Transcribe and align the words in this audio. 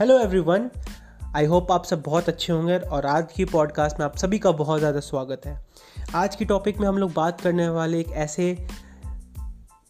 Hello 0.00 0.18
everyone 0.18 0.70
I 1.36 1.44
hope 1.44 1.70
आप 1.72 1.84
सब 1.84 2.02
बहुत 2.02 2.28
अच्छे 2.28 2.52
होंगे 2.52 2.78
और 2.78 3.06
आज 3.06 3.32
की 3.32 3.44
पॉडकास्ट 3.44 3.98
में 3.98 4.04
आप 4.06 4.16
सभी 4.16 4.38
का 4.38 4.50
बहुत 4.52 4.78
ज़्यादा 4.78 5.00
स्वागत 5.00 5.42
है। 5.46 5.66
आज 6.14 6.36
की 6.36 6.44
टॉपिक 6.44 6.80
में 6.80 6.88
हम 6.88 6.98
लोग 6.98 7.12
बात 7.12 7.40
करने 7.40 7.68
वाले 7.68 8.00
एक 8.00 8.08
ऐसे 8.08 8.66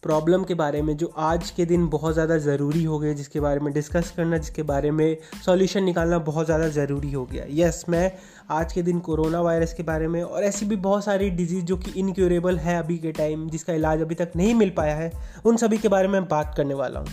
प्रॉब्लम 0.03 0.43
के 0.43 0.53
बारे 0.53 0.81
में 0.81 0.97
जो 0.97 1.11
आज 1.17 1.49
के 1.51 1.65
दिन 1.65 1.87
बहुत 1.87 2.13
ज़्यादा 2.13 2.37
ज़रूरी 2.37 2.83
हो 2.83 2.99
गए 2.99 3.13
जिसके 3.13 3.39
बारे 3.39 3.59
में 3.59 3.73
डिस्कस 3.73 4.13
करना 4.17 4.37
जिसके 4.37 4.63
बारे 4.63 4.91
में 4.91 5.17
सॉल्यूशन 5.45 5.83
निकालना 5.83 6.19
बहुत 6.19 6.45
ज़्यादा 6.45 6.67
ज़रूरी 6.69 7.11
हो 7.11 7.25
गया। 7.25 7.45
यस 7.49 7.81
yes, 7.81 7.89
मैं 7.89 8.11
आज 8.49 8.73
के 8.73 8.81
दिन 8.81 8.99
कोरोना 8.99 9.41
वायरस 9.41 9.73
के 9.73 9.83
बारे 9.83 10.07
में 10.07 10.23
और 10.23 10.43
ऐसी 10.43 10.65
भी 10.65 10.75
बहुत 10.75 11.05
सारी 11.05 11.29
डिज़ीज़ 11.29 11.65
जो 11.65 11.77
कि 11.77 11.99
इनक्योरेबल 11.99 12.57
है 12.57 12.79
अभी 12.79 12.97
के 12.97 13.11
टाइम 13.11 13.49
जिसका 13.49 13.73
इलाज 13.73 14.01
अभी 14.01 14.15
तक 14.15 14.31
नहीं 14.35 14.55
मिल 14.55 14.69
पाया 14.69 14.95
है 14.95 15.11
उन 15.45 15.57
सभी 15.57 15.77
के 15.77 15.87
बारे 15.87 16.07
में 16.07 16.27
बात 16.27 16.53
करने 16.57 16.73
वाला 16.73 16.99
हूँ। 16.99 17.07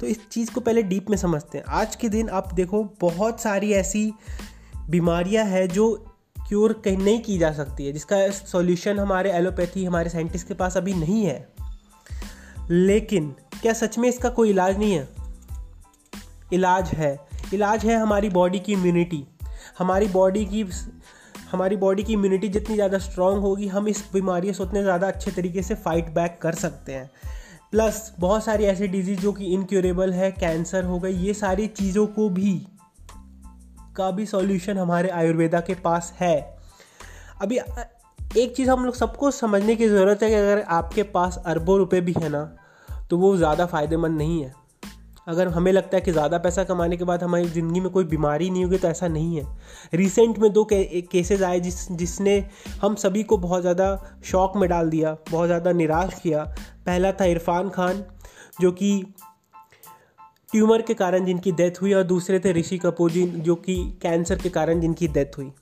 तो 0.00 0.06
इस 0.06 0.28
चीज़ 0.28 0.50
को 0.50 0.60
पहले 0.60 0.82
डीप 0.82 1.10
में 1.10 1.16
समझते 1.16 1.58
हैं। 1.58 1.64
आज 1.64 1.96
के 1.96 2.08
दिन 2.08 2.28
आप 2.28 2.52
देखो, 2.54 2.82
बहुत 3.00 3.40
सारी 3.40 3.72
ऐसी 3.72 4.12
बीमारियाँ 4.90 5.44
हैं 5.44 5.68
जो 5.68 5.92
क्योर 6.48 6.72
कहीं 6.84 6.96
नहीं 6.96 7.20
की 7.20 7.38
जा 7.38 7.52
सकती 7.52 7.86
है, 7.86 7.92
जिसका 7.92 8.28
सॉल्यूशन 8.30 8.98
हमारे 8.98 9.32
एलोपैथी, 9.32 9.84
हमारे 9.84 10.10
साइंटिस्ट 10.10 10.48
के 10.48 10.54
पास 10.54 10.76
अभी 10.76 10.94
नहीं 10.94 11.24
है। 11.24 11.48
लेकिन 12.70 13.34
क्या 13.62 13.72
सच 13.72 13.98
में 13.98 14.08
इसका 14.08 14.28
कोई 14.28 14.50
इलाज 14.50 14.78
नहीं 14.78 14.92
है? 14.92 15.08
इलाज 16.52 16.90
है। 16.90 17.18
इलाज 17.54 17.84
है 17.84 17.96
हमारी 17.96 18.28
बॉडी 18.28 18.58
की 18.58 18.72
इम्यूनिटी 18.72 19.26
हमारी 19.78 20.06
बॉडी 20.08 20.44
की, 20.44 20.64
हमारी 21.50 21.76
बॉडी 21.76 22.02
की 22.02 22.12
इम्यूनिटी 22.12 22.48
जितनी 22.48 22.74
ज़्यादा 22.74 22.98
स्ट्रांग 22.98 23.38
होगी, 23.38 23.66
हम 23.66 23.88
इस 23.88 24.04
बीमारियों 24.12 24.54
से 24.54 24.62
उतने 24.62 24.82
ज़्यादा 24.82 25.06
अच्छे 25.06 25.30
तरीके 25.30 25.62
से 25.62 25.74
फाइट 25.74 26.08
बैक 26.10 26.38
कर 26.42 26.54
सकते 26.54 26.92
हैं। 26.92 27.10
प्लस 27.72 28.12
बहुत 28.20 28.44
सारी 28.44 28.64
ऐसी 28.64 28.86
डिज़ीज़ 28.88 29.20
जो 29.20 29.32
कि 29.32 29.44
इनक्योरेबल 29.54 30.12
है 30.12 30.30
कैंसर 30.32 30.84
हो 30.84 30.98
गई 30.98 31.14
ये 31.18 31.32
सारी 31.34 31.66
चीज़ों 31.68 32.06
को 32.08 32.28
भी 32.30 32.54
का 33.96 34.10
भी 34.10 34.26
सॉल्यूशन 34.26 34.78
हमारे 34.78 35.08
आयुर्वेदा 35.10 35.60
के 35.60 35.74
पास 35.84 36.12
है। 36.20 36.36
अभी 37.42 37.58
एक 38.36 38.54
चीज़ 38.56 38.70
हम 38.70 38.84
लोग 38.84 38.94
सबको 38.94 39.30
समझने 39.30 39.74
की 39.76 39.88
ज़रूरत 39.88 40.22
है 40.22 40.28
कि 40.28 40.34
अगर 40.34 40.60
आपके 40.70 41.02
पास 41.14 41.42
अरबों 41.46 41.78
रुपए 41.78 42.00
भी 42.00 42.14
है 42.18 42.28
ना 42.28 42.44
तो 43.10 43.18
वो 43.18 43.36
ज़्यादा 43.36 43.66
फ़ायदेमंद 43.66 44.18
नहीं 44.18 44.42
है। 44.42 44.52
अगर 45.28 45.48
हमें 45.48 45.70
लगता 45.72 45.96
है 45.96 46.00
कि 46.00 46.12
ज़्यादा 46.12 46.38
पैसा 46.38 46.64
कमाने 46.64 46.96
के 46.96 47.04
बाद 47.04 47.22
हमारी 47.22 47.48
ज़िंदगी 47.48 47.80
में 47.80 47.90
कोई 47.92 48.04
बीमारी 48.06 48.50
नहीं 48.50 48.64
होगी 48.64 48.78
तो 48.78 48.88
ऐसा 48.88 49.08
नहीं 49.08 49.36
है। 49.36 49.46
रिसेंट 49.94 50.38
में 50.38 50.52
दो 50.52 50.64
के, 50.64 51.00
केसेस 51.02 51.42
आए 51.42 51.60
जिस 51.60 51.90
जिसने 51.92 52.38
हम 52.82 52.94
सभी 52.96 53.22
को 53.22 53.36
बहुत 53.38 53.60
ज़्यादा 53.60 54.20
शौक 54.24 54.56
में 54.56 54.68
डाल 54.68 54.90
दिया 54.90 55.16
बहुत 55.30 55.46
ज़्यादा 55.46 55.72
निराश 55.72 56.20
किया 56.22 56.44
पहला 56.86 57.12
था 57.12 57.24
इरफान 57.24 57.68
खान, 57.70 58.04
जो 58.60 58.72
कि 58.72 59.04
ट्यूमर 60.52 60.82
के 60.82 60.94
कारण 60.94 61.24
जिनकी 61.24 61.52
डेथ 61.52 61.80
हुई 61.82 61.92
और 61.92 62.02
दूसरे 62.02 62.38
थे 62.38 62.52
ऋषि 62.52 62.78
कपूर 62.78 63.10
जी, 63.10 63.26
जो 63.26 63.54
कि 63.54 63.76
कैंसर 64.02 64.38
के 64.38 64.50
कारण 64.50 64.80
जिनकी 64.80 65.08
डेथ 65.08 65.38
हुई। 65.38 65.52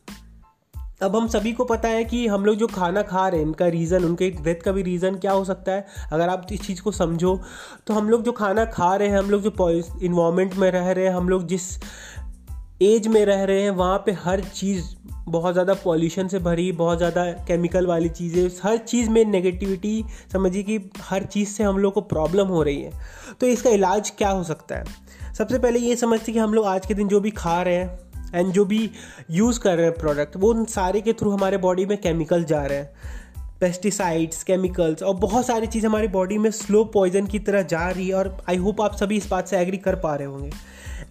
अब 1.03 1.16
हम 1.16 1.27
सभी 1.28 1.53
को 1.53 1.64
पता 1.64 1.89
है 1.89 2.05
कि 2.05 2.27
हम 2.27 2.44
लोग 2.44 2.56
जो 2.56 2.66
खाना 2.66 3.03
खा 3.03 3.27
रहे 3.28 3.41
हैं, 3.41 3.47
इनका 3.47 3.66
रीज़न 3.66 4.05
उनके 4.05 4.31
डेथ 4.33 4.62
का 4.64 4.72
भी 4.72 4.83
रीज़न 4.83 5.14
क्या 5.14 5.33
हो 5.33 5.44
सकता 5.44 5.72
है? 5.72 5.86
अगर 6.12 6.28
आप 6.28 6.47
इस 6.53 6.61
चीज़ 6.61 6.83
को 6.83 6.92
समझो 6.92 7.41
तो 7.86 7.94
हम 7.94 8.09
लोग 8.09 8.22
जो 8.22 8.33
खाना 8.33 8.64
खा 8.66 8.94
रहे 8.97 9.09
हैं, 9.09 9.19
हम 9.19 9.31
लोग 9.31 9.42
जो 9.42 9.98
इन्वामेंट 10.00 10.55
में 10.55 10.70
रह 10.70 10.91
रहे 10.91 11.05
हैं, 11.05 11.14
हम 11.14 11.28
लोग 11.28 11.47
जिस 11.47 11.62
एज 12.85 13.07
में 13.07 13.25
रह 13.25 13.43
रहे 13.45 13.63
हैं, 13.63 13.71
वहाँ 13.71 13.99
पे 13.99 14.13
हर 14.13 14.41
चीज़ 14.45 14.85
बहुत 15.29 15.53
ज़्यादा 15.53 15.75
पॉल्यूशन 15.75 16.29
से 16.29 16.39
भरी, 16.39 16.71
बहुत 16.73 16.99
ज़्यादा 16.99 17.25
केमिकल 17.49 17.87
वाली 17.87 18.09
चीज़ें, 18.09 18.49
हर 18.63 18.77
चीज़ 18.77 19.11
में 19.11 19.25
नेगेटिविटी 19.25 20.05
समझिए 20.33 20.63
कि 20.63 20.79
हर 21.01 21.25
चीज़ 21.25 21.49
से 21.49 21.65
हम 21.65 21.79
लोग 21.79 21.93
को 21.93 22.01
प्रॉब्लम 22.01 22.47
हो 22.47 22.62
रही 22.62 22.83
है। 22.83 22.93
तो 23.41 23.47
इसका 23.47 23.71
इलाज 23.71 24.11
क्या 24.11 24.31
हो 24.31 24.43
सकता 24.45 24.77
है? 24.77 24.85
सबसे 25.39 25.59
पहले 25.59 25.79
ये 25.79 25.97
समझते 25.97 26.33
कि 26.33 26.39
हम 26.39 26.55
लोग 26.55 26.67
आज 26.67 26.87
के 26.87 26.94
दिन 26.94 27.09
जो 27.09 27.21
भी 27.21 27.31
खा 27.31 27.61
रहे 27.62 27.75
हैं 27.75 27.99
एंड 28.34 28.53
जो 28.53 28.65
भी 28.65 28.91
यूज़ 29.31 29.61
कर 29.61 29.77
रहे 29.77 29.87
हैं 29.87 29.94
प्रोडक्ट 29.99 30.37
वो 30.37 30.53
उन 30.53 30.65
सारे 30.65 31.00
के 31.00 31.12
थ्रू 31.12 31.31
हमारे 31.31 31.56
बॉडी 31.56 31.87
में 31.87 31.97
केमिकल 31.99 32.44
जा 32.44 32.65
रहे 32.67 32.78
हैं। 32.78 32.93
पेस्टिसाइड्स 33.61 34.43
केमिकल्स 34.43 35.03
और 35.03 35.15
बहुत 35.17 35.47
सारी 35.47 35.67
चीज़ 35.67 35.87
हमारी 35.87 36.09
बॉडी 36.09 36.39
में 36.39 36.50
स्लो 36.50 36.84
पॉइजन 36.84 37.27
की 37.27 37.39
तरह 37.39 37.62
जा 37.62 37.89
रही 37.89 38.09
है 38.09 38.15
और 38.15 38.37
आई 38.49 38.56
होप 38.56 38.81
आप 38.81 38.97
सभी 38.97 39.17
इस 39.17 39.28
बात 39.31 39.49
से 39.49 39.59
एग्री 39.59 39.77
कर 39.77 39.94
पा 39.94 40.15
रहे 40.15 40.27
होंगे। 40.27 40.50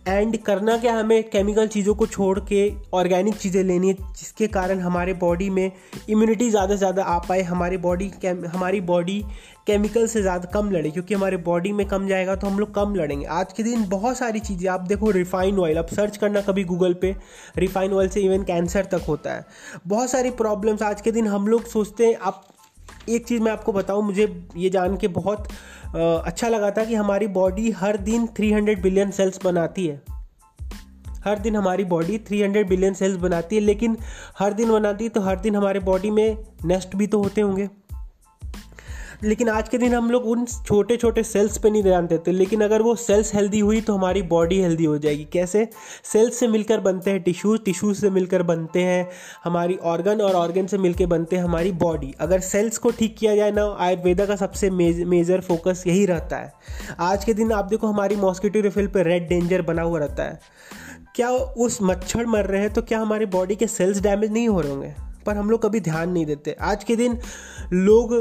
एंड 0.07 0.37
करना 0.37 0.77
क्या 0.77 0.93
हमें 0.95 1.23
केमिकल 1.29 1.67
चीज़ों 1.67 1.95
को 1.95 2.05
छोड़ 2.07 2.39
के 2.41 2.61
ऑर्गेनिक 2.93 3.35
चीज़ें 3.35 3.63
लेनी 3.63 3.87
है, 3.87 3.93
जिसके 3.93 4.47
कारण 4.49 4.79
हमारे 4.79 5.13
बॉडी 5.15 5.49
में 5.49 5.71
इम्यूनिटी 6.09 6.49
ज़्यादा 6.49 6.73
से 6.73 6.77
ज़्यादा 6.77 7.03
आ 7.03 7.17
पाए, 7.19 7.41
हमारी 7.43 7.77
बॉडी 7.79 8.11
हमारी 8.25 8.81
बॉडी 8.83 9.23
केमिकल 9.67 10.07
से 10.07 10.21
ज़्यादा 10.21 10.49
कम 10.53 10.71
लड़े, 10.71 10.89
क्योंकि 10.91 11.13
हमारे 11.13 11.37
बॉडी 11.39 11.71
में 11.71 11.85
कम 11.87 12.07
जाएगा 12.07 12.35
तो 12.35 12.47
हम 12.47 12.59
लोग 12.59 12.73
कम 12.75 12.95
लड़ेंगे। 12.95 13.25
आज 13.25 13.53
के 13.53 13.63
दिन 13.63 13.87
बहुत 13.89 14.17
सारी 14.17 14.39
चीज़ें, 14.41 14.69
आप 14.69 14.81
देखो 14.87 15.11
रिफाइंड 15.11 15.59
ऑयल 15.59 15.77
अब 15.77 15.87
सर्च 15.95 16.17
करना 16.17 16.41
कभी 16.43 16.63
गूगल 16.65 16.93
पे 17.01 17.15
रिफाइंड 17.57 17.93
ऑयल 17.93 18.09
से 18.09 18.21
इवन 18.21 18.43
कैंसर 18.43 18.85
तक 18.91 19.05
होता 19.07 19.33
है। 19.33 19.45
बहुत 19.87 20.09
सारी 20.09 20.29
प्रॉब्लम्स 20.33 20.81
आज 20.83 21.01
के 21.01 21.11
दिन 21.11 21.27
हम 21.27 21.47
लोग 21.47 21.67
सोचते 21.67 22.05
हैं, 22.05 22.15
आप 22.15 22.43
एक 23.09 23.25
चीज़ 23.27 23.41
मैं 23.41 23.51
आपको 23.51 23.73
बताऊँ, 23.73 24.03
मुझे 24.03 24.47
ये 24.57 24.69
जान 24.69 24.97
के 24.97 25.07
बहुत 25.09 25.47
अच्छा 25.95 26.47
लगा 26.49 26.71
था 26.71 26.83
कि 26.85 26.95
हमारी 26.95 27.27
बॉडी 27.29 27.71
हर 27.71 27.97
दिन 27.99 28.27
300 28.39 28.81
बिलियन 28.81 29.11
सेल्स 29.11 29.39
बनाती 29.43 29.87
है। 29.87 30.01
हर 31.25 31.39
दिन 31.39 31.55
हमारी 31.55 31.83
बॉडी 31.85 32.17
300 32.29 32.63
बिलियन 32.69 32.93
सेल्स 32.93 33.17
बनाती 33.17 33.55
है, 33.55 33.61
लेकिन 33.61 33.97
हर 34.39 34.53
दिन 34.53 34.71
बनाती 34.71 35.03
है 35.03 35.09
तो 35.09 35.21
हर 35.21 35.39
दिन 35.39 35.55
हमारे 35.55 35.79
बॉडी 35.81 36.11
में 36.11 36.37
नेस्ट 36.65 36.95
भी 36.95 37.07
तो 37.07 37.21
होते 37.23 37.41
होंगे। 37.41 37.69
लेकिन 39.23 39.49
आज 39.49 39.69
के 39.69 39.77
दिन 39.77 39.93
हम 39.93 40.09
लोग 40.11 40.25
उन 40.25 40.45
छोटे 40.45 40.97
छोटे 40.97 41.23
सेल्स 41.23 41.57
पे 41.57 41.69
नहीं 41.69 41.83
ध्यान 41.83 42.07
देते, 42.07 42.31
लेकिन 42.31 42.61
अगर 42.61 42.81
वो 42.81 42.95
सेल्स 42.95 43.33
हेल्दी 43.35 43.59
हुई 43.59 43.81
तो 43.81 43.93
हमारी 43.95 44.21
बॉडी 44.23 44.59
हेल्दी 44.61 44.85
हो 44.85 44.97
जाएगी। 44.97 45.27
कैसे? 45.33 45.67
सेल्स 46.03 46.39
से 46.39 46.47
मिलकर 46.47 46.79
बनते 46.79 47.11
हैं 47.11 47.21
टिश्यूज 47.23 47.59
टिश्यूज 47.65 47.97
से 47.97 48.09
मिलकर 48.09 48.43
बनते 48.43 48.83
हैं 48.83 49.07
हमारी 49.43 49.77
ऑर्गन 49.83 50.21
और 50.21 50.35
ऑर्गन 50.35 50.67
से 50.67 50.77
मिलकर 50.77 51.05
बनते 51.05 51.35
हैं 51.35 51.43
हमारी 51.43 51.71
बॉडी 51.73 52.13
अगर 52.19 52.39
सेल्स 52.41 52.77
को 52.77 52.89
ठीक 52.91 53.15
किया 53.17 53.35
जाए 53.35 53.51
ना, 53.51 53.63
आयुर्वेदा 53.79 54.25
का 54.25 54.35
सबसे 54.35 54.69
मेजर 54.69 55.41
फोकस 55.41 55.83
यही 55.87 56.05
रहता 56.05 56.37
है। 56.37 56.53
आज 57.01 57.25
के 57.25 57.33
दिन 57.33 57.51
आप 57.51 57.65
देखो 57.65 57.87
हमारी 57.87 58.15
मॉस्किटो 58.15 58.61
रिफिल 58.61 58.87
पर 58.87 59.05
रेड 59.05 59.27
डेंजर 59.29 59.61
बना 59.61 59.81
हुआ 59.81 59.99
रहता 59.99 60.23
है। 60.23 60.39
क्या 61.15 61.29
उस 61.29 61.77
मच्छर 61.81 62.25
मर 62.25 62.45
रहे 62.45 62.61
हैं 62.61 62.73
तो 62.73 62.81
क्या 62.81 62.99
हमारी 62.99 63.25
बॉडी 63.31 63.55
के 63.55 63.67
सेल्स 63.67 64.01
डैमेज 64.01 64.31
नहीं 64.31 64.47
हो 64.49 64.61
रहे 64.61 64.71
होंगे? 64.71 64.93
पर 65.25 65.35
हम 65.35 65.49
लोग 65.49 65.61
कभी 65.61 65.79
ध्यान 65.81 66.09
नहीं 66.09 66.25
देते। 66.25 66.55
आज 66.61 66.83
के 66.83 66.95
दिन 66.95 67.19
लोग 67.73 68.13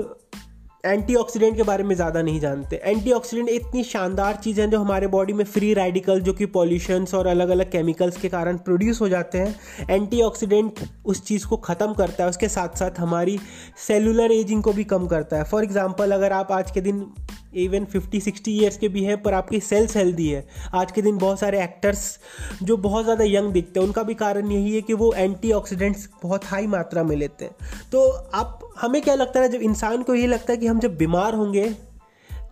एंटीऑक्सीडेंट 0.85 1.57
के 1.57 1.63
बारे 1.63 1.85
में 1.85 1.95
ज़्यादा 1.95 2.23
नहीं 2.23 2.39
जानते। 2.41 2.77
एंटीऑक्सीडेंट 2.77 3.49
इतनी 3.49 3.83
शानदार 3.85 4.37
चीज़ 4.37 4.61
है 4.61 4.67
जो 4.71 4.79
हमारे 4.79 5.07
बॉडी 5.07 5.33
में 5.33 5.45
फ्री 5.45 5.73
रेडिकल 5.75 6.21
जो 6.21 6.33
कि 6.33 6.47
पॉल्यूशंस 6.49 7.15
और 7.15 7.27
अलग 7.27 7.49
अलग 7.49 7.71
केमिकल्स 7.73 8.17
के 8.21 8.29
कारण 8.29 8.57
प्रोड्यूस 8.59 9.01
हो 9.01 9.09
जाते 9.09 9.39
हैं। 9.39 9.87
एंटीऑक्सीडेंट 9.91 10.81
उस 11.05 11.25
चीज़ 11.25 11.47
को 11.47 11.57
ख़त्म 11.59 11.93
करता 11.95 12.25
है, 12.25 12.31
उसके 12.31 12.49
साथ 12.49 12.79
साथ 12.79 12.99
हमारी 13.01 13.39
सेलुलर 13.87 14.33
एजिंग 14.33 14.63
को 14.63 14.73
भी 14.73 14.85
कम 14.87 15.07
करता 15.07 15.37
है। 15.37 15.45
फॉर 15.45 15.65
एग्ज़ाम्पल 15.65 16.13
अगर 16.13 16.33
आप 16.33 16.53
आज 16.53 16.71
के 16.71 16.81
दिन 16.81 17.07
इवन 17.55 17.85
फिफ्टी 17.85 18.21
सिक्सटी 18.21 18.59
ईयर्स 18.59 18.77
के 18.77 18.89
भी 18.89 19.05
हैं, 19.05 19.23
पर 19.23 19.35
आपकी 19.35 19.61
सेल्स 19.61 19.97
हेल्दी 19.97 20.29
है। 20.29 20.47
आज 20.75 20.93
के 20.93 21.03
दिन 21.03 21.19
बहुत 21.19 21.41
सारे 21.41 21.63
एक्टर्स 21.63 22.19
जो 22.63 22.77
बहुत 22.77 23.05
ज़्यादा 23.05 23.25
यंग 23.25 23.53
दिखते 23.53 23.81
हैं, 23.81 23.87
उनका 23.87 24.03
भी 24.03 24.15
कारण 24.15 24.51
यही 24.51 24.75
है 24.75 24.81
कि 24.81 24.95
वो 24.95 25.13
एंटीऑक्सीडेंट्स 25.13 26.09
बहुत 26.23 26.45
हाई 26.45 26.67
मात्रा 26.67 27.03
में 27.03 27.17
लेते 27.17 27.45
हैं। 27.45 27.55
तो 27.93 28.11
आप, 28.35 28.59
हमें 28.81 29.03
क्या 29.03 29.15
लगता 29.15 29.41
है 29.41 29.49
जब 29.49 29.63
इंसान 29.63 30.03
को 30.03 30.15
ये 30.15 30.27
लगता 30.27 30.53
है 30.53 30.59
कि 30.59 30.67
हम 30.67 30.81
जब 30.81 30.97
बीमार 30.97 31.35
होंगे, 31.35 31.71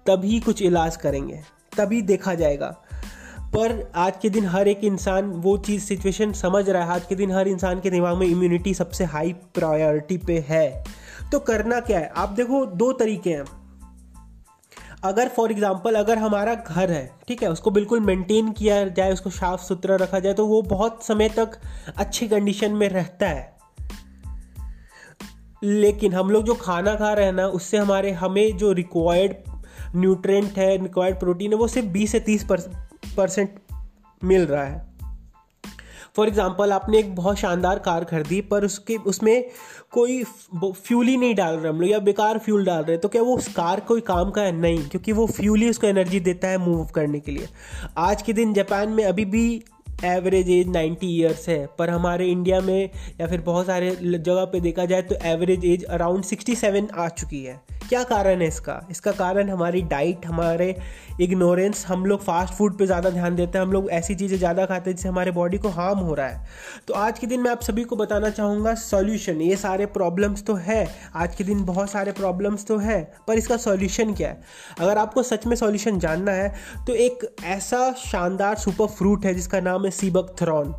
तभी 0.07 0.41
कुछ 0.41 0.63
इलाज 0.63 0.97
करेंगे, 0.97 1.41
तभी 1.79 2.03
देखा 2.03 2.35
जाएगा। 2.35 2.77
पर 3.55 3.93
आज 3.95 4.13
के 4.23 4.31
दिन 4.31 4.45
हर 4.45 4.69
एक 4.69 4.85
इंसान 4.85 5.31
वो 5.31 5.59
चीज़ 5.59 5.83
सिचुएशन 5.83 6.33
समझ 6.33 6.71
रहा 6.71 6.85
है। 6.85 6.91
आज 6.91 7.07
के 7.07 7.15
दिन 7.15 7.31
हर 7.31 7.49
इंसान 7.49 7.81
के 7.81 7.91
दिमाग 7.91 8.17
में 8.17 8.27
इम्यूनिटी 8.27 8.75
सबसे 8.75 9.05
हाई 9.05 9.33
प्रायोरिटी 9.33 10.19
पे 10.19 10.45
है। 10.49 10.85
तो 11.33 11.39
करना 11.39 11.81
क्या 11.81 11.99
है? 11.99 12.13
आप 12.17 12.29
देखो, 12.29 12.67
दो 12.67 12.93
तरीके 12.93 13.31
हैं। 13.31 13.45
अगर 15.05 15.29
फॉर 15.29 15.53
एग्ज़ाम्पल 15.53 15.95
अगर 15.95 16.19
हमारा 16.19 16.55
घर 16.55 16.91
है, 16.91 17.11
ठीक 17.29 17.43
है, 17.43 17.51
उसको 17.51 17.71
बिल्कुल 17.71 18.01
मेंटेन 18.01 18.51
किया 18.53 18.85
जाए, 18.89 19.13
उसको 19.13 19.31
साफ़ 19.31 19.61
सुथरा 19.61 19.97
रखा 19.97 20.19
जाए 20.19 20.35
तो 20.35 20.47
वो 20.47 20.61
बहुत 20.63 21.05
समय 21.05 21.29
तक 21.29 21.59
अच्छी 21.97 22.29
कंडीशन 22.29 22.73
में 22.73 22.89
रहता 22.89 23.29
है। 23.29 23.59
लेकिन 25.63 26.13
हम 26.13 26.31
लोग 26.31 26.45
जो 26.45 26.55
खाना 26.55 26.95
खा 26.95 27.13
रहे 27.13 27.27
हैं 27.27 27.33
ना, 27.33 27.47
उससे 27.47 27.77
हमारे, 27.77 28.11
हमें 28.11 28.57
जो 28.57 28.73
रिक्वायर्ड 28.73 29.35
न्यूट्रेंट 29.97 30.59
है 30.59 30.77
रिक्वायर्ड 30.83 31.19
प्रोटीन 31.19 31.53
है, 31.53 31.59
वो 31.59 31.69
सिर्फ़ 31.69 31.89
बीस 31.89 32.13
से 32.13 32.21
तीस 32.21 32.47
परसेंट 33.17 33.59
मिल 34.23 34.47
रहा 34.47 34.65
है। 34.65 34.90
फॉर 36.17 36.29
एग्ज़ाम्पल 36.29 36.73
आपने 36.73 36.99
एक 36.99 37.15
बहुत 37.15 37.39
शानदार 37.39 37.79
कार 37.81 38.05
खरीदी, 38.05 38.41
पर 38.43 38.65
उसके, 38.65 38.97
उसमें 38.97 39.45
कोई 39.93 40.23
फ्यूल 40.25 41.07
ही 41.07 41.17
नहीं 41.17 41.35
डाल 41.35 41.57
रहे 41.57 41.69
हम 41.69 41.81
लोग, 41.81 41.91
या 41.91 41.99
बेकार 42.01 42.39
फ्यूल 42.39 42.65
डाल 42.65 42.83
रहे 42.83 42.93
हैं 42.93 43.01
तो 43.01 43.09
क्या 43.09 43.23
वो 43.23 43.37
उस 43.37 43.49
कार 43.55 43.81
कोई 43.89 44.01
काम 44.03 44.31
का 44.31 44.43
है? 44.43 44.53
नहीं, 44.53 44.89
क्योंकि 44.89 45.13
वो 45.13 45.27
फ्यूल 45.29 45.61
ही 45.61 45.71
उसको 45.71 45.87
एनर्जी 45.87 46.21
देता 46.21 46.49
है 46.49 46.59
मूव 46.61 46.85
करने 46.95 47.21
के 47.21 47.33
लिए। 47.33 47.49
आज 47.99 48.23
के 48.23 48.33
दिन 48.33 48.55
जापान 48.55 48.89
में 48.89 49.05
अभी 49.05 49.25
भी 49.27 49.63
एवरेज 50.05 50.49
एज 50.51 50.69
90 50.69 51.05
ईयर्स 51.05 51.49
है, 51.49 51.67
पर 51.79 51.91
हमारे 51.91 52.27
इंडिया 52.27 52.61
में 52.61 52.91
या 53.21 53.27
फिर 53.27 53.41
बहुत 53.43 53.67
सारे 53.67 53.91
जगह 53.97 54.45
पे 54.45 54.61
देखा 54.61 54.85
जाए 54.85 55.03
तो 55.03 55.15
एवरेज 55.25 55.65
एज 55.65 55.85
अराउंड 55.87 56.25
67 56.25 56.91
आ 56.93 57.09
चुकी 57.11 57.43
है। 57.45 57.61
क्या 57.91 58.03
कारण 58.05 58.41
है 58.41 58.47
इसका? 58.49 58.81
इसका 58.91 59.13
कारण 59.13 59.49
हमारी 59.51 59.81
डाइट 59.83 60.27
हमारे 60.27 60.75
इग्नोरेंस 61.21 61.85
हम 61.87 62.05
लोग 62.07 62.21
फास्ट 62.23 62.55
फ़ूड 62.55 62.77
पे 62.79 62.87
ज़्यादा 62.87 63.11
ध्यान 63.11 63.37
देते 63.37 63.59
हैं, 63.59 63.65
हम 63.65 63.73
लोग 63.73 63.89
ऐसी 63.91 64.15
चीज़ें 64.15 64.37
ज़्यादा 64.39 64.67
खाते 64.67 64.91
हैं 64.91 64.97
जिससे 64.97 65.09
हमारे 65.09 65.31
बॉडी 65.31 65.59
को 65.59 65.69
हार्म 65.69 65.99
हो 65.99 66.15
रहा 66.15 66.27
है। 66.27 66.47
तो 66.89 66.95
आज 66.95 67.19
के 67.19 67.27
दिन 67.27 67.41
मैं 67.41 67.51
आप 67.51 67.63
सभी 67.63 67.85
को 67.85 67.97
बताना 67.97 68.31
चाहूँगा 68.31 68.75
सॉल्यूशन 68.77 69.41
ये 69.43 69.57
सारे 69.57 69.87
प्रॉब्लम्स 69.89 70.45
तो 70.45 70.55
है, 70.57 70.87
आज 71.15 71.35
के 71.35 71.45
दिन 71.45 71.65
बहुत 71.65 71.91
सारे 71.91 72.13
प्रॉब्लम्स 72.13 72.67
तो 72.67 72.77
है, 72.79 73.03
पर 73.29 73.39
इसका 73.39 73.57
सॉल्यूशन 73.57 74.15
क्या 74.15 74.29
है? 74.29 74.41
अगर 74.79 74.99
आपको 74.99 75.23
सच 75.23 75.47
में 75.47 75.57
सॉल्यूशन 75.57 75.99
जानना 75.99 76.33
है 76.33 76.55
तो 76.87 76.95
एक 76.97 77.27
ऐसा 77.47 77.93
शानदार 78.05 78.57
सुपर 78.59 78.87
फ्रूट 78.89 79.27
है 79.27 79.35
जिसका 79.35 79.61
नाम 79.61 79.85
है 79.85 79.91
सीबक 79.93 80.35
थ्रॉन 80.41 80.75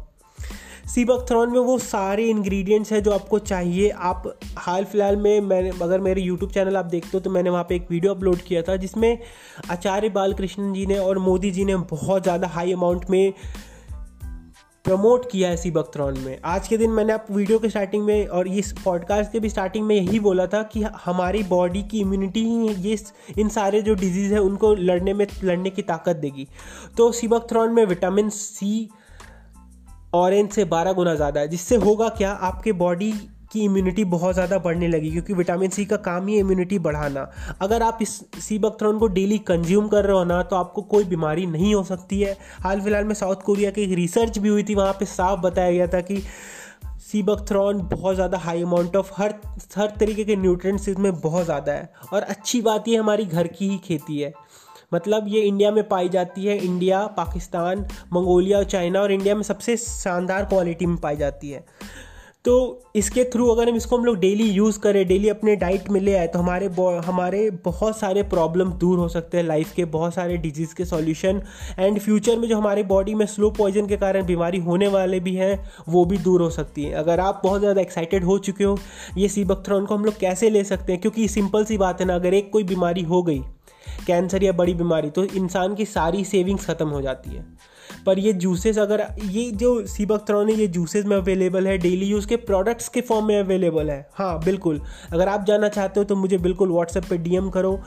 सीबकथ्रॉन 0.85 1.51
में 1.51 1.59
वो 1.59 1.77
सारे 1.79 2.27
इंग्रेडिएंट्स 2.29 2.91
हैं 2.91 3.01
जो 3.03 3.11
आपको 3.11 3.39
चाहिए। 3.41 3.89
आप 3.89 4.23
हाल 4.57 4.85
फ़िलहाल 4.85 5.15
में 5.15 5.39
मैंने, 5.41 5.69
अगर 5.81 5.99
मेरे 5.99 6.21
यूट्यूब 6.21 6.51
चैनल 6.51 6.77
आप 6.77 6.85
देखते 6.87 7.09
हो 7.13 7.19
तो 7.19 7.29
मैंने 7.29 7.49
वहाँ 7.49 7.63
पे 7.63 7.75
एक 7.75 7.87
वीडियो 7.91 8.13
अपलोड 8.13 8.41
किया 8.41 8.61
था, 8.61 8.75
जिसमें 8.77 9.17
आचार्य 9.71 10.09
बालकृष्णन 10.11 10.73
जी 10.73 10.85
ने 10.85 10.97
और 10.99 11.19
मोदी 11.19 11.51
जी 11.51 11.65
ने 11.65 11.75
बहुत 11.75 12.23
ज़्यादा 12.23 12.47
हाई 12.47 12.73
अमाउंट 12.73 13.09
में 13.09 13.33
प्रमोट 14.85 15.29
किया 15.31 15.49
है 15.49 15.57
सी 15.57 15.69
बख्तरौन 15.71 16.17
में। 16.19 16.37
आज 16.45 16.67
के 16.67 16.77
दिन 16.77 16.91
मैंने 16.91 17.13
आप 17.13 17.25
वीडियो 17.31 17.57
के 17.59 17.69
स्टार्टिंग 17.69 18.03
में 18.05 18.27
और 18.27 18.47
इस 18.49 18.71
पॉडकास्ट 18.85 19.31
के 19.31 19.39
भी 19.39 19.49
स्टार्टिंग 19.49 19.85
में 19.85 19.95
यही 19.95 20.19
बोला 20.19 20.45
था 20.47 20.61
कि 20.63 20.81
हमारी 21.05 21.43
बॉडी 21.43 21.83
की 21.83 21.99
इम्यूनिटी 21.99 22.43
ही 22.45 22.73
ये 22.81 22.97
इन 23.39 23.49
सारे 23.49 23.81
जो 23.81 23.93
डिज़ीज़ 23.95 24.33
है, 24.33 24.39
उनको 24.39 24.73
लड़ने 24.75 25.13
में, 25.13 25.25
लड़ने 25.43 25.69
की 25.69 25.81
ताकत 25.83 26.15
देगी। 26.15 26.47
तो 26.97 27.11
सी 27.11 27.27
बख्तरौन 27.27 27.73
में 27.73 27.85
विटामिन 27.85 28.29
सी 28.29 28.89
ऑरेंज 30.13 30.49
से 30.51 30.65
बारह 30.67 30.93
गुना 30.93 31.15
ज़्यादा 31.15 31.39
है, 31.39 31.47
जिससे 31.47 31.75
होगा 31.77 32.07
क्या? 32.11 32.31
आपके 32.31 32.71
बॉडी 32.73 33.11
की 33.51 33.63
इम्यूनिटी 33.63 34.03
बहुत 34.05 34.33
ज़्यादा 34.33 34.57
बढ़ने 34.59 34.87
लगी, 34.87 35.11
क्योंकि 35.11 35.33
विटामिन 35.33 35.69
सी 35.69 35.85
का 35.85 35.95
काम 35.99 36.27
ही 36.27 36.37
इम्यूनिटी 36.39 36.79
बढ़ाना। 36.79 37.29
अगर 37.61 37.83
आप 37.83 37.97
इस 38.01 38.09
सी 38.39 38.59
बक्थ्रॉन 38.59 38.99
को 38.99 39.07
डेली 39.09 39.37
कंज्यूम 39.47 39.87
कर 39.87 40.05
रहे 40.05 40.17
हो 40.17 40.23
ना 40.23 40.41
तो 40.43 40.55
आपको 40.55 40.81
कोई 40.83 41.03
बीमारी 41.05 41.45
नहीं 41.47 41.73
हो 41.75 41.83
सकती 41.83 42.21
है। 42.21 42.37
हाल 42.61 42.81
फ़िलहाल 42.81 43.05
में 43.05 43.13
साउथ 43.15 43.43
कोरिया 43.45 43.71
की 43.71 43.81
एक 43.83 43.93
रिसर्च 43.95 44.37
भी 44.37 44.49
हुई 44.49 44.63
थी, 44.63 44.75
वहाँ 44.75 44.93
पे 44.93 45.05
साफ़ 45.07 45.39
बताया 45.39 45.71
गया 45.71 45.87
था 45.87 46.01
कि 46.01 46.21
सी 47.01 47.21
बक्थ्रॉन 47.23 47.81
बहुत 47.87 48.15
ज़्यादा 48.15 48.37
हाई 48.37 48.61
अमाउंट 48.63 48.95
ऑफ़ 48.95 49.11
हर 49.15 49.33
हर 49.77 49.95
तरीके 49.99 50.23
के 50.23 50.35
न्यूट्रेंट्स 50.35 50.87
इसमें 50.89 51.13
बहुत 51.13 51.45
ज़्यादा 51.45 51.71
है। 51.71 51.89
और 52.13 52.21
अच्छी 52.23 52.61
बात 52.61 52.87
ये 52.87 52.97
हमारी 52.97 53.25
घर 53.25 53.47
की 53.49 53.69
ही 53.69 53.77
खेती 53.77 54.19
है। 54.19 54.33
मतलब 54.91 55.25
ये 55.27 55.41
इंडिया 55.41 55.71
में 55.71 55.87
पाई 55.87 56.09
जाती 56.09 56.45
है 56.45 56.57
इंडिया 56.57 57.05
पाकिस्तान, 57.17 57.85
मंगोलिया 58.13 58.57
और 58.57 58.63
चाइना 58.65 59.01
और 59.01 59.11
इंडिया 59.11 59.35
में 59.35 59.43
सबसे 59.43 59.77
शानदार 59.79 60.45
क्वालिटी 60.45 60.85
में 60.85 60.97
पाई 60.99 61.15
जाती 61.17 61.49
है। 61.49 61.65
तो 62.45 62.53
इसके 62.95 63.23
थ्रू 63.23 63.47
अगर 63.47 63.69
हम 63.69 63.75
इसको 63.75 63.97
हम 63.97 64.05
लोग 64.05 64.17
डेली 64.19 64.43
यूज़ 64.43 64.79
करें 64.79 65.07
डेली 65.07 65.29
अपने 65.29 65.55
डाइट 65.55 65.89
में 65.89 65.99
ले 66.01 66.13
आए 66.15 66.27
तो 66.27 66.39
हमारे 66.39 66.67
हमारे 67.05 67.49
बहुत 67.65 67.97
सारे 67.97 68.23
प्रॉब्लम 68.23 68.71
दूर 68.73 68.99
हो 68.99 69.07
सकते 69.09 69.37
हैं 69.37 69.43
लाइफ 69.43 69.73
के, 69.73 69.85
बहुत 69.85 70.13
सारे 70.13 70.37
डिज़ीज़ 70.37 70.73
के 70.75 70.85
सॉल्यूशन 70.85 71.41
एंड 71.79 71.99
फ्यूचर 71.99 72.39
में 72.39 72.47
जो 72.47 72.57
हमारे 72.57 72.83
बॉडी 72.83 73.15
में 73.15 73.25
स्लो 73.25 73.49
पॉइजन 73.51 73.87
के 73.87 73.97
कारण 73.97 74.25
बीमारी 74.25 74.59
होने 74.59 74.87
वाले 74.87 75.19
भी 75.19 75.35
हैं, 75.35 75.63
वो 75.89 76.05
भी 76.05 76.17
दूर 76.19 76.41
हो 76.41 76.49
सकती 76.49 76.83
है। 76.83 76.93
अगर 76.93 77.19
आप 77.19 77.41
बहुत 77.43 77.59
ज़्यादा 77.59 77.81
एक्साइटेड 77.81 78.23
हो 78.23 78.37
चुके 78.39 78.63
हो, 78.63 78.77
ये 79.17 79.27
सी 79.27 79.43
बख्तरॉन 79.45 79.85
को 79.85 79.95
हम 79.95 80.05
लोग 80.05 80.19
कैसे 80.19 80.49
ले 80.49 80.63
सकते 80.63 80.91
हैं? 80.91 81.01
क्योंकि 81.01 81.27
सिंपल 81.29 81.65
सी 81.65 81.77
बात 81.77 82.01
है 82.01 82.07
ना, 82.07 82.15
अगर 82.15 82.33
एक 82.33 82.51
कोई 82.51 82.63
बीमारी 82.65 83.01
हो 83.03 83.23
गई 83.23 83.41
कैंसर 84.07 84.43
या 84.43 84.51
बड़ी 84.51 84.73
बीमारी 84.73 85.09
तो 85.09 85.23
इंसान 85.23 85.75
की 85.75 85.85
सारी 85.85 86.23
सेविंग्स 86.25 86.65
ख़त्म 86.65 86.89
हो 86.89 87.01
जाती 87.01 87.29
है 87.29 87.45
पर 88.05 88.19
ये 88.19 88.33
जूसेस 88.35 88.77
अगर, 88.77 89.05
ये 89.21 89.49
जो 89.51 89.85
सीबकथ्रॉन 89.87 90.49
है, 90.49 90.55
ये 90.55 90.67
जूसेस 90.69 91.05
में 91.05 91.15
अवेलेबल 91.17 91.67
है 91.67 91.77
डेली 91.77 92.05
यूज़ 92.05 92.27
के 92.27 92.35
प्रोडक्ट्स 92.37 92.89
के 92.89 93.01
फॉर्म 93.01 93.27
में 93.27 93.39
अवेलेबल 93.39 93.89
है। 93.89 94.05
हाँ 94.13 94.37
बिल्कुल। 94.45 94.81
अगर 95.13 95.27
आप 95.29 95.45
जानना 95.45 95.69
चाहते 95.69 95.99
हो 95.99 96.03
तो 96.03 96.15
मुझे 96.15 96.37
बिल्कुल 96.39 96.71
व्हाट्सएप 96.71 97.05
पे 97.09 97.17
डीएम 97.19 97.49
करो। 97.49 97.79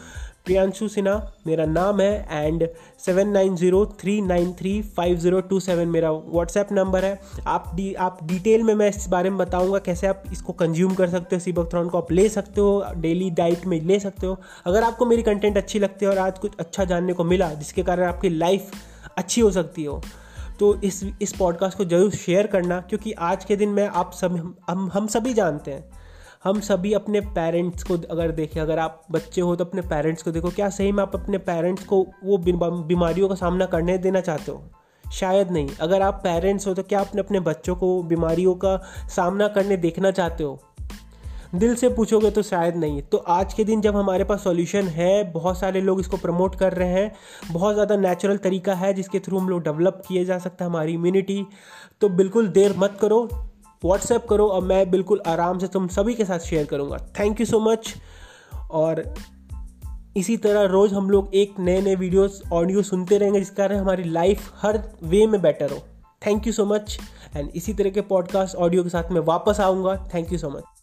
प्रियांशु 0.47 0.87
सिन्हा, 0.89 1.15
मेरा 1.47 1.65
नाम 1.67 2.01
है 2.01 2.27
and 2.31 2.67
seven 3.05 3.29
nine 3.29 3.55
zero 3.57 3.85
three 4.01 4.21
nine 4.23 4.53
three 4.53 4.81
five 4.97 5.17
zero 5.19 5.41
two 5.43 5.61
seven 5.61 5.89
मेरा 5.89 6.11
व्हाट्सएप 6.13 6.73
नंबर 6.73 7.05
है। 7.05 7.21
आप 7.47 7.71
डी, 7.77 7.93
आप 7.95 8.19
डिटेल 8.23 8.63
में 8.63 8.75
मैं 8.75 8.89
इस 8.89 9.07
बारे 9.09 9.31
में 9.31 9.39
बताऊँगा 9.39 9.79
कैसे 9.79 10.07
आप 10.07 10.23
इसको 10.33 10.53
कंज्यूम 10.53 10.95
कर 10.95 11.09
सकते 11.11 11.37
हो 11.37 11.41
सीबकथ्रॉन 11.41 11.89
को 11.89 11.99
आप 11.99 12.13
ले 12.13 12.29
सकते 12.29 12.61
हो 12.61 12.85
डेली 12.97 13.31
डाइट 13.33 13.67
में 13.67 13.81
ले 13.81 13.99
सकते 14.01 14.27
हो। 14.27 14.37
अगर 14.67 14.83
आपको 14.83 15.07
मेरी 15.07 15.23
कंटेंट 15.23 15.57
अच्छी 15.57 15.79
लगती 15.79 16.05
है 16.05 16.11
और 16.11 16.19
आज 16.19 16.39
कुछ 16.39 16.53
अच्छा 16.61 16.85
जानने 16.85 17.13
को 17.13 17.25
मिला, 17.25 17.53
जिसके 17.55 17.83
कारण 17.83 18.05
आपकी 18.05 18.29
लाइफ 18.29 18.71
अच्छी 19.19 19.41
हो 19.41 19.51
सकती 19.51 19.85
हो। 19.85 20.01
तो 20.61 20.75
इस 20.83 21.03
इस 21.23 21.33
पॉडकास्ट 21.33 21.79
को 21.79 21.85
ज़रूर 21.85 22.11
शेयर 22.13 22.47
करना, 22.47 22.81
क्योंकि 22.81 23.13
आज 23.13 23.45
के 23.45 23.57
दिन 23.57 23.69
में 23.69 23.87
आप 23.87 24.13
सब, 24.13 24.37
हम 24.71 24.91
हम 24.93 25.07
सभी 25.07 25.35
जानते 25.35 25.71
हैं। 25.71 26.03
हम 26.45 26.61
सभी 26.61 26.93
अपने 26.93 27.21
पेरेंट्स 27.21 27.83
को 27.83 27.97
अगर 28.11 28.31
देखें, 28.33 28.61
अगर 28.61 28.79
आप 28.79 29.03
बच्चे 29.11 29.41
हो 29.41 29.55
तो 29.57 29.65
अपने 29.65 29.83
पेरेंट्स 29.83 30.23
को 30.23 30.31
देखो। 30.31 30.51
क्या 30.51 30.69
सही 30.71 30.93
में 30.93 31.03
आप 31.03 31.15
अपने 31.15 31.39
पेरेंट्स 31.41 31.85
को 31.85 32.07
वो 32.25 32.39
बीमारियों 32.39 33.29
का 33.29 33.35
सामना 33.35 33.67
करने 33.67 33.97
देना 33.99 34.21
चाहते 34.21 34.53
हो? 34.53 34.63
शायद 35.05 35.51
नहीं। 35.51 35.69
अगर 35.81 36.03
आप 36.03 36.21
पेरेंट्स 36.25 36.67
हो 36.67 36.75
तो 36.75 36.83
क्या 36.83 37.01
अपने 37.01 37.21
अपने 37.21 37.41
बच्चों 37.43 37.75
को 37.77 38.03
बीमारियों 38.03 38.55
का 38.55 38.77
सामना 39.09 39.49
करने 39.49 39.77
देखना 39.77 40.11
चाहते 40.11 40.45
हो? 40.45 40.61
दिल 41.55 41.75
से 41.75 41.89
पूछोगे 41.89 42.31
तो 42.31 42.43
शायद 42.43 42.77
नहीं। 42.77 43.03
तो 43.03 43.19
आज 43.19 43.53
के 43.55 43.65
दिन 43.65 43.81
जब 43.81 43.97
हमारे 43.97 44.25
पास 44.25 44.43
सॉल्यूशन 44.45 44.89
है, 44.89 45.33
बहुत 45.33 45.59
सारे 45.59 45.81
लोग 45.81 46.01
इसको 46.01 46.17
प्रमोट 46.17 46.55
कर 46.59 46.73
रहे 46.73 46.89
हैं, 46.91 47.13
बहुत 47.53 47.75
ज़्यादा 47.75 47.97
नेचुरल 47.99 48.37
तरीका 48.39 48.75
है 48.75 48.93
जिसके 48.95 49.21
थ्रू 49.21 49.39
हम 49.39 49.49
लोग 49.49 49.63
डेवलप 49.63 50.03
किए 50.09 50.25
जा 50.25 50.39
सकता 50.39 50.65
है 50.65 50.71
हमारी 50.71 50.95
इम्यूनिटी 50.95 51.47
तो 52.01 52.09
बिल्कुल 52.11 52.49
देर 52.51 52.75
मत 52.79 52.97
करो 53.01 53.23
व्हाट्सएप 53.83 54.27
करो 54.29 54.47
और 54.49 54.63
मैं 54.63 54.91
बिल्कुल 54.91 55.23
आराम 55.27 55.59
से 55.59 55.69
तुम 55.69 55.89
सभी 55.91 56.15
के 56.15 56.25
साथ 56.25 56.39
शेयर 56.41 56.67
करूँगा। 56.67 56.99
थैंक 57.19 57.41
यू 57.41 57.47
सो 57.47 57.61
मच 57.61 57.95
और 58.73 59.03
इसी 60.17 60.37
तरह 60.37 60.65
रोज़ 60.69 60.95
हम 60.95 61.11
लोग 61.11 61.35
एक 61.35 61.55
नए 61.61 61.81
नए 61.83 61.95
वीडियोस 61.97 62.43
ऑडियो 62.53 62.83
सुनते 62.83 63.19
रहेंगे 63.19 63.39
जिस 63.39 63.51
कारण 63.53 63.77
हमारी 63.77 64.05
लाइफ 64.05 64.51
हर 64.57 64.83
वे 65.03 65.27
में 65.27 65.41
बेटर 65.43 65.73
हो। 65.73 65.83
Thank 66.23 66.47
you 66.47 66.53
so 66.53 66.65
much 66.67 66.99
and 67.37 67.51
इसी 67.51 67.73
तरह 67.75 67.91
के 67.91 68.01
पॉडकास्ट 68.05 68.57
ऑडियो 68.57 68.83
के 68.83 68.89
साथ 68.89 69.13
मैं 69.13 69.21
वापस 69.25 69.61
आऊँगा। 69.61 69.97
Thank 70.15 70.33
you 70.33 70.39
so 70.39 70.51
much 70.51 70.74